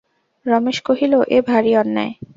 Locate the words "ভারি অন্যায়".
1.49-2.11